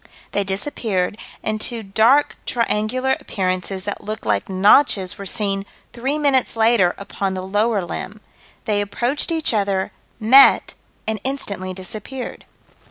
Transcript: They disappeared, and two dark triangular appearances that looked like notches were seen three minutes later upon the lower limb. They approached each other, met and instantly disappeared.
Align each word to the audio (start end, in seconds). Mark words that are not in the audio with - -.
They 0.31 0.43
disappeared, 0.43 1.19
and 1.43 1.61
two 1.61 1.83
dark 1.83 2.35
triangular 2.47 3.15
appearances 3.19 3.83
that 3.83 4.03
looked 4.03 4.25
like 4.25 4.49
notches 4.49 5.19
were 5.19 5.27
seen 5.27 5.63
three 5.93 6.17
minutes 6.17 6.55
later 6.55 6.95
upon 6.97 7.35
the 7.35 7.43
lower 7.43 7.83
limb. 7.85 8.19
They 8.65 8.81
approached 8.81 9.31
each 9.31 9.53
other, 9.53 9.91
met 10.19 10.73
and 11.07 11.19
instantly 11.23 11.75
disappeared. 11.75 12.45